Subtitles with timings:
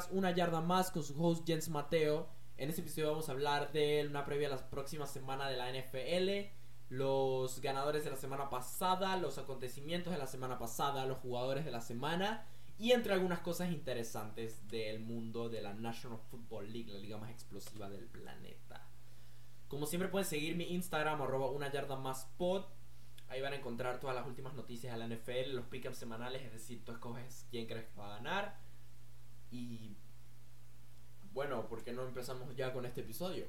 [0.00, 2.26] podcast Una Yarda Más con su host Jens Mateo.
[2.56, 5.70] En este episodio vamos a hablar de una previa a la próxima semana de la
[5.70, 6.48] NFL,
[6.88, 11.70] los ganadores de la semana pasada, los acontecimientos de la semana pasada, los jugadores de
[11.70, 12.46] la semana
[12.78, 17.30] y entre algunas cosas interesantes del mundo de la National Football League, la liga más
[17.30, 18.88] explosiva del planeta.
[19.68, 22.64] Como siempre pueden seguir mi Instagram arroba una yarda más pod.
[23.28, 26.52] Ahí van a encontrar todas las últimas noticias de la NFL, los pickups semanales, es
[26.52, 28.69] decir, tú escoges quién crees que va a ganar.
[29.50, 29.96] Y
[31.32, 33.46] bueno, ¿por qué no empezamos ya con este episodio?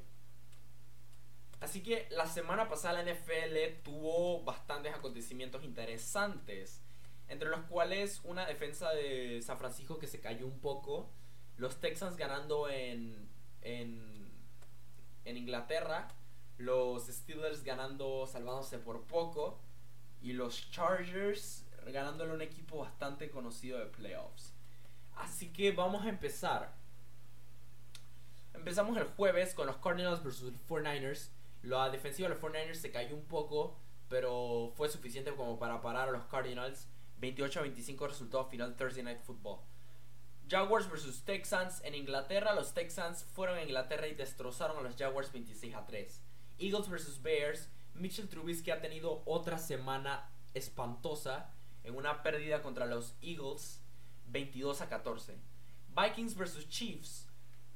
[1.60, 6.82] Así que la semana pasada la NFL tuvo bastantes acontecimientos interesantes,
[7.28, 11.12] entre los cuales una defensa de San Francisco que se cayó un poco,
[11.58, 13.30] los Texans ganando en,
[13.62, 14.32] en,
[15.24, 16.08] en Inglaterra,
[16.58, 19.60] los Steelers ganando, salvándose por poco,
[20.20, 24.54] y los Chargers ganándole un equipo bastante conocido de playoffs.
[25.16, 26.74] Así que vamos a empezar.
[28.54, 31.30] Empezamos el jueves con los Cardinals versus los 49ers.
[31.64, 33.78] La defensiva de los 49ers se cayó un poco,
[34.10, 36.88] pero fue suficiente como para parar a los Cardinals.
[37.18, 39.60] 28 a 25 resultado final Thursday Night Football.
[40.50, 42.54] Jaguars versus Texans en Inglaterra.
[42.54, 46.22] Los Texans fueron a Inglaterra y destrozaron a los Jaguars 26 a 3.
[46.58, 47.70] Eagles versus Bears.
[47.94, 53.81] Mitchell Trubisky ha tenido otra semana espantosa en una pérdida contra los Eagles
[54.32, 55.36] 22 a 14.
[55.96, 57.28] Vikings versus Chiefs.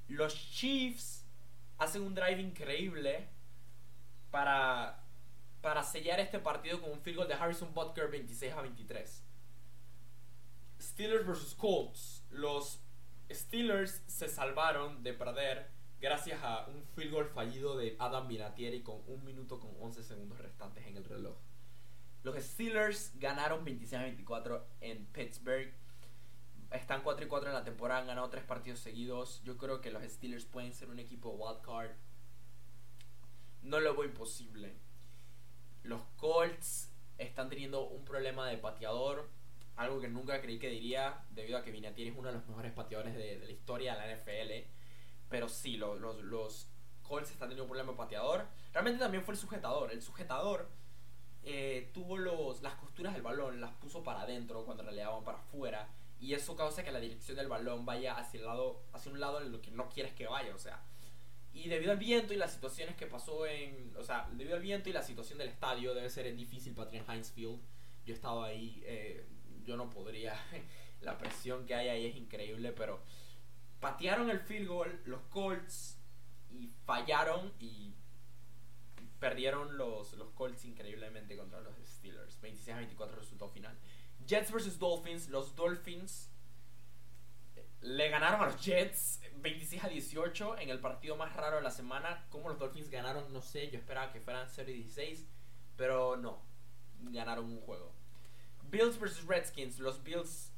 [0.07, 1.25] Los Chiefs
[1.77, 3.27] hacen un drive increíble
[4.31, 5.03] para,
[5.61, 9.23] para sellar este partido con un field goal de Harrison Butker 26 a 23.
[10.79, 12.23] Steelers versus Colts.
[12.29, 12.79] Los
[13.31, 15.69] Steelers se salvaron de perder
[15.99, 20.37] gracias a un field goal fallido de Adam Vinatieri con un minuto con 11 segundos
[20.37, 21.35] restantes en el reloj.
[22.23, 25.73] Los Steelers ganaron 26 a 24 en Pittsburgh.
[26.71, 29.41] Están 4 y 4 en la temporada, han ganado 3 partidos seguidos.
[29.43, 31.91] Yo creo que los Steelers pueden ser un equipo wildcard.
[33.61, 34.75] No lo veo imposible.
[35.83, 39.29] Los Colts están teniendo un problema de pateador.
[39.75, 42.71] Algo que nunca creí que diría, debido a que Vinatieri es uno de los mejores
[42.71, 44.69] pateadores de, la historia de la NFL.
[45.29, 46.69] Pero sí, los,
[47.03, 48.47] Colts están teniendo un problema de pateador.
[48.73, 49.91] Realmente también fue el sujetador.
[49.91, 50.69] El sujetador
[51.43, 52.17] eh, tuvo
[52.61, 55.89] las costuras del balón, las puso para adentro cuando en realidad van para afuera.
[56.19, 59.41] Y eso causa que la dirección del balón vaya hacia, el lado, hacia un lado
[59.41, 60.55] en lo que no quieres que vaya.
[60.55, 60.83] O sea,
[61.53, 63.93] y debido al viento y las situaciones que pasó en.
[63.97, 67.09] O sea, debido al viento y la situación del estadio, debe ser difícil para en
[67.09, 67.59] Heinz Field.
[68.05, 69.25] Yo he estado ahí, eh,
[69.63, 70.37] yo no podría.
[71.01, 73.01] la presión que hay ahí es increíble, pero
[73.79, 75.97] patearon el field goal los Colts
[76.49, 77.93] y fallaron y
[79.19, 82.39] perdieron los, los Colts increíblemente contra los Steelers.
[82.41, 83.77] 26 a 24 resultado final.
[84.25, 85.29] Jets versus Dolphins.
[85.29, 86.29] Los Dolphins
[87.81, 91.71] le ganaron a los Jets 26 a 18 en el partido más raro de la
[91.71, 92.25] semana.
[92.29, 95.25] Como los Dolphins ganaron, no sé, yo esperaba que fueran 0 y 16,
[95.77, 96.41] pero no,
[97.11, 97.93] ganaron un juego.
[98.63, 99.79] Bills versus Redskins.
[99.79, 100.51] Los Bills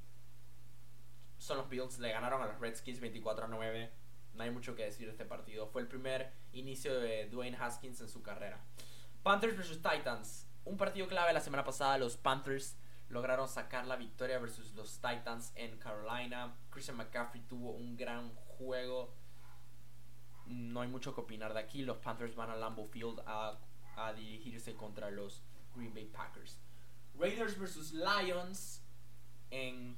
[1.37, 3.91] son los Bills, le ganaron a los Redskins 24 a 9.
[4.33, 5.67] No hay mucho que decir de este partido.
[5.67, 8.63] Fue el primer inicio de Dwayne Haskins en su carrera.
[9.23, 10.47] Panthers versus Titans.
[10.63, 11.97] Un partido clave la semana pasada.
[11.97, 12.77] Los Panthers
[13.09, 16.55] lograron sacar la victoria versus los Titans en Carolina.
[16.69, 19.13] Christian McCaffrey tuvo un gran juego.
[20.45, 21.83] No hay mucho que opinar de aquí.
[21.83, 23.57] Los Panthers van a Lambeau Field a,
[24.15, 25.41] dirigirse contra los
[25.75, 26.59] Green Bay Packers.
[27.17, 28.83] Raiders versus Lions
[29.49, 29.97] en,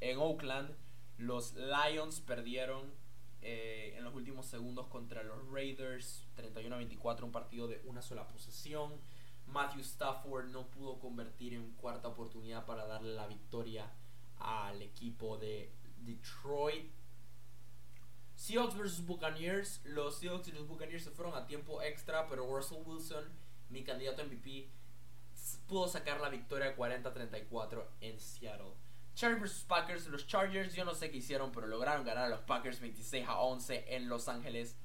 [0.00, 0.74] en Oakland.
[1.18, 2.92] Los Lions perdieron
[3.42, 8.02] eh, en los últimos segundos contra los Raiders 31 a 24, un partido de una
[8.02, 8.92] sola posesión.
[9.46, 13.90] Matthew Stafford no pudo convertir en cuarta oportunidad para darle la victoria
[14.38, 16.92] al equipo de Detroit.
[18.34, 19.80] Seahawks versus Buccaneers.
[19.84, 23.24] Los Seahawks y los Buccaneers se fueron a tiempo extra, pero Russell Wilson,
[23.70, 24.68] mi candidato MVP,
[25.66, 28.74] pudo sacar la victoria 40-34 en Seattle.
[29.14, 30.06] Chargers vs Packers.
[30.08, 33.38] Los Chargers, yo no sé qué hicieron, pero lograron ganar a los Packers 26 a
[33.38, 34.76] 11 en Los Ángeles.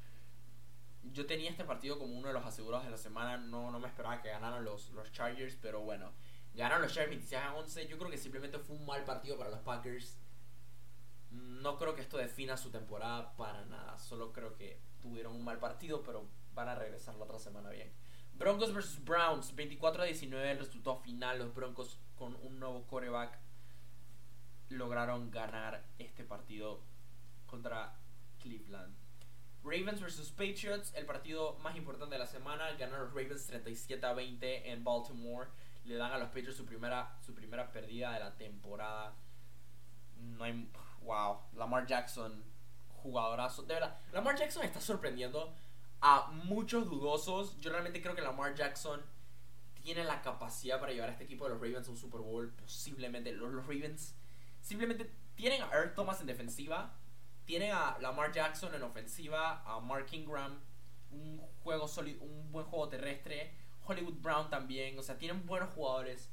[1.04, 3.38] Yo tenía este partido como uno de los asegurados de la semana.
[3.38, 6.12] No, no me esperaba que ganaran los, los Chargers, pero bueno.
[6.54, 7.88] Ganaron los Chargers 26 a 11.
[7.88, 10.18] Yo creo que simplemente fue un mal partido para los Packers.
[11.32, 13.98] No creo que esto defina su temporada para nada.
[13.98, 17.92] Solo creo que tuvieron un mal partido, pero van a regresar la otra semana bien.
[18.34, 21.40] Broncos vs Browns, 24 a 19 el resultado final.
[21.40, 23.40] Los Broncos con un nuevo coreback
[24.70, 26.82] lograron ganar este partido
[27.46, 27.94] contra
[28.40, 29.01] Cleveland.
[29.64, 32.72] Ravens vs Patriots, el partido más importante de la semana.
[32.74, 35.48] Ganaron los Ravens 37 a 20 en Baltimore.
[35.86, 39.14] Le dan a los Patriots su primera, su primera pérdida de la temporada.
[40.18, 40.70] No hay.
[41.04, 41.40] Wow.
[41.56, 42.44] Lamar Jackson
[43.02, 43.64] jugadorazo.
[43.64, 45.54] De verdad, Lamar Jackson está sorprendiendo
[46.02, 47.60] a muchos dudosos.
[47.60, 49.02] Yo realmente creo que Lamar Jackson
[49.84, 52.52] tiene la capacidad para llevar a este equipo de los Ravens a un Super Bowl.
[52.52, 54.16] Posiblemente los, los Ravens
[54.62, 56.94] simplemente tienen a Earl Thomas en defensiva.
[57.46, 60.60] Tienen a Lamar Jackson en ofensiva, a Mark Ingram,
[61.12, 63.54] un juego sólido, un buen juego terrestre,
[63.86, 66.30] Hollywood Brown también, o sea, tienen buenos jugadores.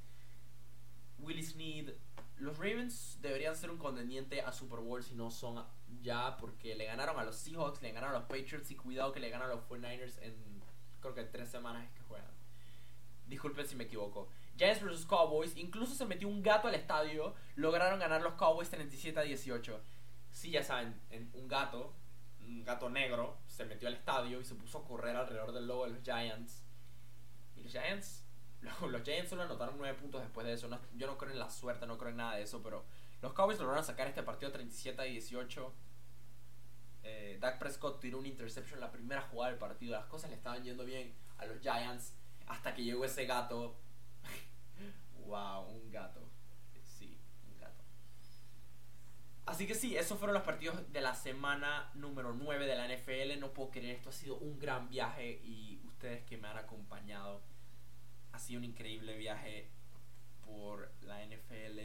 [1.19, 1.91] Willie Sneed,
[2.37, 5.65] los Ravens deberían ser un contendiente a Super Bowl si no son
[6.03, 9.21] ya, porque le ganaron a los Seahawks, le ganaron a los Patriots y cuidado que
[9.21, 10.59] le ganan a los 49ers en
[11.01, 12.31] creo que tres semanas que juegan.
[13.27, 14.29] Disculpen si me equivoco.
[14.57, 19.19] Giants vs Cowboys, incluso se metió un gato al estadio, lograron ganar los Cowboys 37
[19.19, 19.81] a 18.
[20.39, 20.95] Sí, ya saben,
[21.33, 21.97] un gato,
[22.47, 25.85] un gato negro, se metió al estadio y se puso a correr alrededor del logo
[25.85, 26.63] de los Giants.
[27.57, 28.25] Y los Giants
[28.89, 30.71] los Giants solo anotaron 9 puntos después de eso.
[30.95, 32.85] yo no creo en la suerte, no creo en nada de eso, pero
[33.21, 35.75] los Cowboys lograron sacar este partido 37 a 18.
[37.03, 39.91] Eh, Dak Prescott tiró un interception en la primera jugada del partido.
[39.97, 42.15] Las cosas le estaban yendo bien a los Giants
[42.47, 43.77] hasta que llegó ese gato.
[45.27, 46.21] wow, un gato.
[46.85, 47.19] Sí,
[47.51, 47.83] un gato.
[49.59, 53.41] Así que sí, esos fueron los partidos de la semana número 9 de la NFL.
[53.41, 57.43] No puedo creer, esto ha sido un gran viaje y ustedes que me han acompañado
[58.31, 59.69] ha sido un increíble viaje
[60.47, 61.81] por la NFL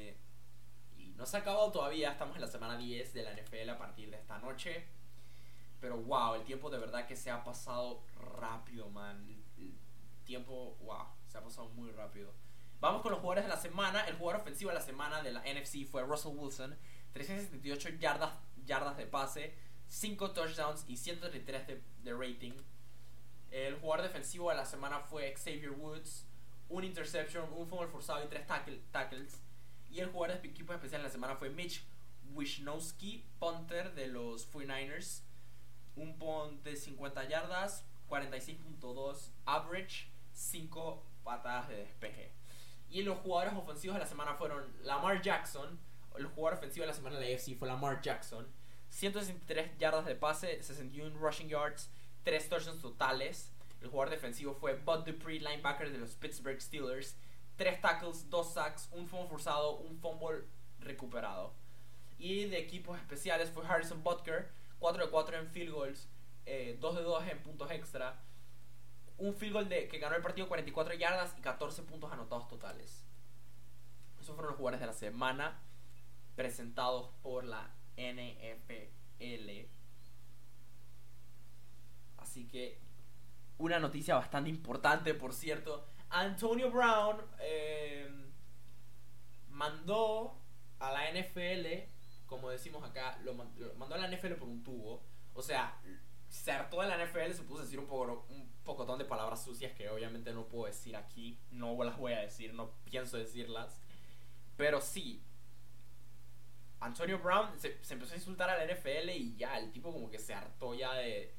[0.99, 3.77] y no se ha acabado todavía, estamos en la semana 10 de la NFL a
[3.79, 4.85] partir de esta noche.
[5.81, 8.03] Pero wow, el tiempo de verdad que se ha pasado
[8.37, 9.27] rápido, man.
[9.57, 9.73] El
[10.25, 12.35] tiempo, wow, se ha pasado muy rápido.
[12.79, 14.01] Vamos con los jugadores de la semana.
[14.01, 16.77] El jugador ofensivo de la semana de la NFC fue Russell Wilson.
[17.13, 18.33] 378 yardas,
[18.65, 19.55] yardas de pase,
[19.87, 22.53] 5 touchdowns y 133 de, de rating.
[23.51, 26.25] El jugador defensivo de la semana fue Xavier Woods
[26.73, 28.45] un interception, un fumble forzado y tres
[28.91, 29.39] tackles.
[29.91, 31.83] Y el jugador de equipo especial en la semana fue Mitch
[32.33, 35.21] Wisnowski, punter de los 49ers.
[35.95, 42.31] Un punt de 50 yardas, 46.2 average, 5 patadas de despeje.
[42.89, 45.79] Y los jugadores ofensivos de la semana fueron Lamar Jackson.
[46.17, 48.47] El jugador ofensivo de la semana de la AFC fue Lamar Jackson.
[48.89, 51.89] 163 yardas de pase, 61 rushing yards,
[52.23, 53.51] 3 touchdowns totales.
[53.81, 57.17] El jugador defensivo fue Bud Dupree, linebacker de los Pittsburgh Steelers.
[57.57, 60.45] Tres tackles, dos sacks, un fumble forzado, un fumble
[60.79, 61.53] recuperado.
[62.17, 64.49] Y de equipos especiales fue Harrison Butker,
[64.79, 66.07] 4 de 4 en field goals, 2
[66.45, 68.21] eh, de 2 en puntos extra.
[69.17, 73.03] Un field goal que ganó el partido 44 yardas y 14 puntos anotados totales.
[74.19, 75.59] Esos fueron los jugadores de la semana
[76.35, 79.67] presentados por la NFL.
[82.17, 82.79] Así que
[83.57, 85.87] una noticia bastante importante, por cierto.
[86.09, 88.09] Antonio Brown eh,
[89.49, 90.39] mandó
[90.79, 91.67] a la NFL,
[92.25, 95.03] como decimos acá, lo, mandó a la NFL por un tubo.
[95.33, 95.79] O sea,
[96.29, 98.27] se hartó de la NFL, se puso a decir un, poco,
[98.83, 101.39] un de palabras sucias que obviamente no puedo decir aquí.
[101.51, 103.79] No las voy a decir, no pienso decirlas.
[104.57, 105.23] Pero sí,
[106.83, 110.19] Antonio Brown se, empezó a insultar a la NFL y ya, el tipo como que
[110.19, 111.33] se hartó ya de,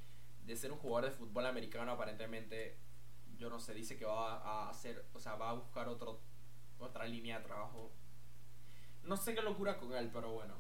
[0.45, 2.79] de ser un jugador de fútbol americano, aparentemente,
[3.37, 7.39] yo no sé, dice que va a hacer, o sea, va a buscar otra línea
[7.39, 7.93] de trabajo.
[9.03, 10.55] No sé qué locura con él, pero bueno.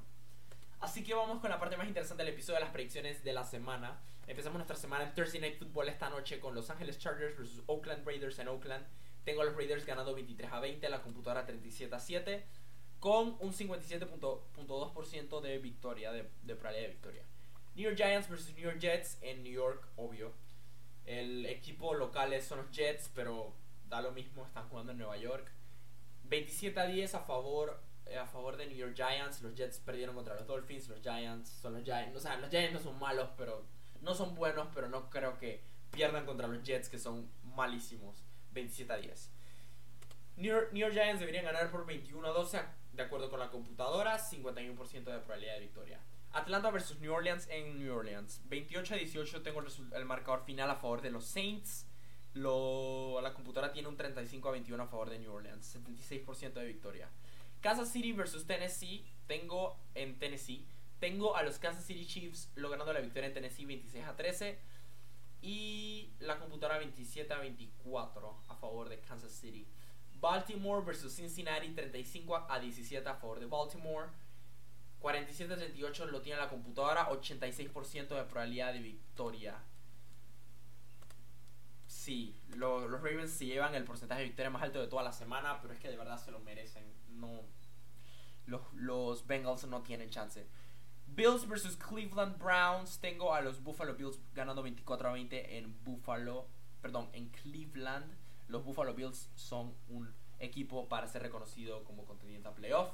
[0.80, 3.44] Así que vamos con la parte más interesante del episodio de las predicciones de la
[3.44, 4.02] semana.
[4.26, 8.06] Empezamos nuestra semana en Thursday Night Football esta noche con Los Angeles Chargers versus Oakland
[8.06, 8.86] Raiders en Oakland.
[9.24, 12.46] Tengo a los Raiders ganando 23 a 20, la computadora 37 a 7,
[13.04, 17.22] con un 57.2% de victoria, de, de de victoria.
[17.74, 20.32] New York Giants versus New York Jets en New York, obvio.
[21.04, 23.52] El equipo local son los Jets, pero
[23.90, 25.52] da lo mismo, están jugando en Nueva York.
[26.30, 29.42] 27 a 10 a favor, eh, a favor de New York Giants.
[29.42, 30.88] Los Jets perdieron contra los Dolphins.
[30.88, 32.24] Los Giants son los Giants.
[32.24, 33.66] O los Giants no son malos, pero
[34.00, 38.24] no son buenos, pero no creo que pierdan contra los Jets, que son malísimos.
[38.52, 39.30] 27 a 10.
[40.36, 42.62] New York, New York Giants deberían ganar por 21 a 12,
[42.94, 44.18] de acuerdo con la computadora.
[44.18, 46.00] 51% de probabilidad de victoria.
[46.32, 48.42] Atlanta versus New Orleans en New Orleans.
[48.48, 49.62] 28 a 18 tengo
[49.94, 51.86] el, marcador final a favor de los Saints.
[52.34, 55.76] La computadora tiene un 35 a 21 a favor de New Orleans.
[55.76, 57.08] 76% de victoria.
[57.60, 59.06] Kansas City versus Tennessee.
[59.26, 60.66] Tengo en Tennessee.
[60.98, 64.58] Tengo a los Kansas City Chiefs logrando la victoria en Tennessee 26 a 13.
[65.40, 69.66] Y la computadora 27 a 24 a favor de Kansas City.
[70.24, 74.08] Baltimore versus Cincinnati 35 a 17 a favor de Baltimore.
[75.02, 79.54] 47-38 lo tiene la computadora, 86% de probabilidad de victoria.
[81.86, 85.60] Sí, los Ravens se llevan el porcentaje de victoria más alto de toda la semana,
[85.60, 86.84] pero es que de verdad se lo merecen.
[87.10, 87.42] No,
[88.46, 90.46] los, los Bengals no tienen chance.
[91.06, 92.98] Bills versus Cleveland Browns.
[92.98, 96.46] Tengo a los Buffalo Bills ganando 24 a 20 en Buffalo,
[96.80, 98.23] perdón, en Cleveland.
[98.48, 102.90] Los Buffalo Bills son un equipo para ser reconocido como contendiente a playoff.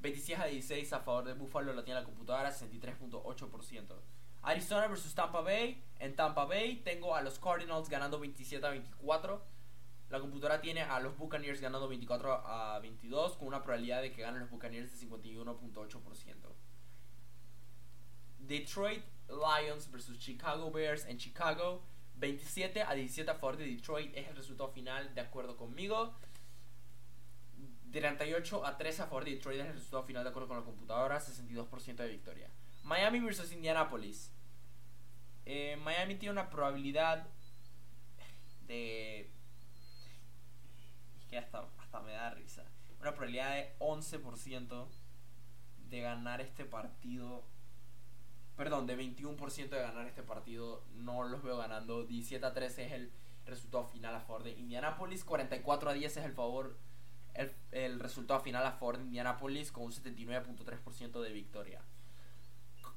[0.00, 3.94] 26 a 16 a favor de Buffalo, lo tiene la computadora, 63.8%.
[4.42, 5.82] Arizona versus Tampa Bay.
[5.98, 9.42] En Tampa Bay tengo a los Cardinals ganando 27 a 24.
[10.10, 14.22] La computadora tiene a los Buccaneers ganando 24 a 22 con una probabilidad de que
[14.22, 16.00] ganen los Buccaneers de 51.8%.
[18.38, 21.82] Detroit Lions versus Chicago Bears en Chicago.
[22.16, 26.14] 27 a 17 a favor de Detroit es el resultado final de acuerdo conmigo.
[27.92, 30.64] 38 a 3 a favor de Detroit es el resultado final de acuerdo con la
[30.64, 31.20] computadora.
[31.20, 32.50] 62% de victoria.
[32.82, 34.32] Miami versus Indianapolis.
[35.46, 37.26] Eh, Miami tiene una probabilidad
[38.66, 39.30] de...
[41.18, 42.64] Es que hasta, hasta me da risa.
[43.00, 44.88] Una probabilidad de 11%
[45.90, 47.44] de ganar este partido
[48.56, 50.84] perdón, de 21% de ganar este partido.
[50.94, 52.04] No los veo ganando.
[52.04, 53.12] 17 a 13 es el
[53.46, 55.24] resultado final a favor de Indianapolis.
[55.24, 56.76] 44 a 10 es el favor
[57.72, 61.82] el, resultado final a favor de Indianapolis con un 79.3% de victoria.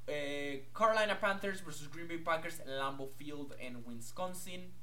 [0.06, 4.74] Eh, Carolina Panthers versus Green Bay Packers en Lambeau Field en Wisconsin.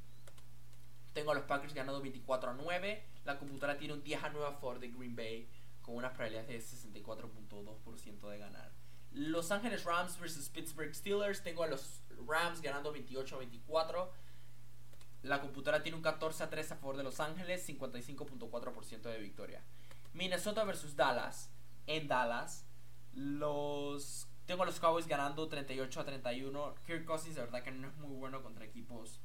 [1.12, 3.04] Tengo a los Packers ganando 24 a 9.
[3.24, 5.48] La computadora tiene un 10 a 9 a favor de Green Bay
[5.80, 8.83] con una probabilidad de 64.2% de ganar.
[9.14, 11.42] Los Ángeles Rams versus Pittsburgh Steelers.
[11.42, 14.12] Tengo a los Rams ganando 28 a 24.
[15.22, 19.62] La computadora tiene un 14 a 3 a favor de Los Ángeles, 55.4% de victoria.
[20.12, 21.50] Minnesota versus Dallas.
[21.86, 22.66] En Dallas,
[23.12, 26.74] los tengo a los Cowboys ganando 38 a 31.
[26.86, 29.20] Kirk Cousins de verdad que no es muy bueno contra equipos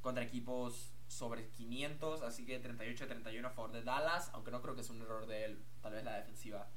[0.00, 4.62] contra equipos sobre 500, así que 38 a 31 a favor de Dallas, aunque no
[4.62, 6.70] creo que es un error de él, tal vez la defensiva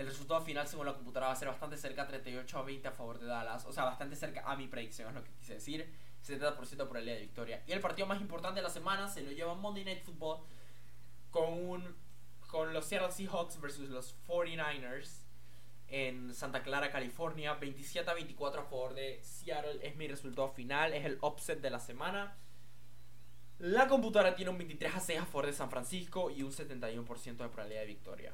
[0.00, 2.90] el resultado final, según la computadora, va a ser bastante cerca, 38 a 20 a
[2.90, 3.66] favor de Dallas.
[3.66, 5.92] O sea, bastante cerca a mi predicción, es lo que quise decir.
[6.26, 7.62] 70% probabilidad de victoria.
[7.66, 10.38] Y el partido más importante de la semana se lo lleva Monday Night Football
[11.30, 11.96] con, un,
[12.48, 15.26] con los Seattle Seahawks versus los 49ers
[15.88, 17.52] en Santa Clara, California.
[17.52, 21.68] 27 a 24 a favor de Seattle es mi resultado final, es el upset de
[21.68, 22.38] la semana.
[23.58, 27.36] La computadora tiene un 23 a 6 a favor de San Francisco y un 71%
[27.36, 28.32] de probabilidad de victoria.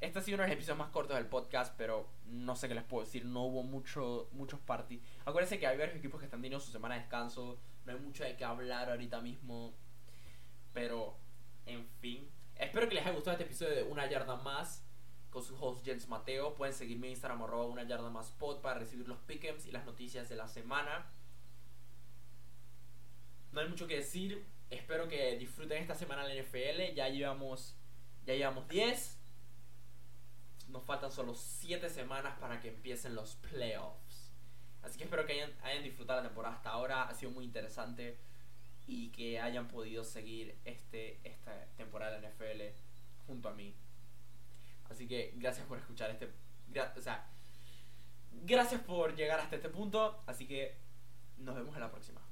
[0.00, 2.74] Este ha sido uno de los episodios más cortos del podcast, pero no sé qué
[2.74, 3.24] les puedo decir.
[3.24, 5.02] No hubo mucho, muchos parties.
[5.24, 7.58] Acuérdense que hay varios equipos que están teniendo su semana de descanso.
[7.84, 9.74] No hay mucho de qué hablar ahorita mismo.
[10.72, 11.18] Pero,
[11.66, 12.30] en fin.
[12.54, 14.84] Espero que les haya gustado este episodio de Una Yarda Más
[15.30, 16.54] con su host Jens Mateo.
[16.54, 19.84] Pueden seguirme en Instagram arroba una yarda más pod para recibir los pick'ems y las
[19.84, 21.10] noticias de la semana.
[23.52, 24.46] No hay mucho que decir.
[24.70, 26.94] Espero que disfruten esta semana la NFL.
[26.94, 27.76] Ya llevamos,
[28.24, 29.17] ya llevamos 10
[30.68, 34.32] nos faltan solo 7 semanas para que empiecen los playoffs.
[34.82, 37.02] Así que espero que hayan, hayan, disfrutado la temporada hasta ahora.
[37.04, 38.18] Ha sido muy interesante.
[38.86, 42.74] Y que hayan podido seguir este, esta temporada de NFL
[43.26, 43.74] junto a mí.
[44.88, 46.30] Así que gracias por escuchar este.
[46.96, 47.28] o sea,
[48.32, 50.22] gracias por llegar hasta este punto.
[50.26, 50.76] Así que
[51.36, 52.27] nos vemos en la próxima.